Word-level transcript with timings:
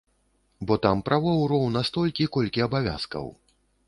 Бо 0.69 0.77
там 0.85 1.03
правоў 1.09 1.43
роўна 1.51 1.83
столькі, 1.89 2.27
колькі 2.39 2.65
абавязкаў. 2.67 3.29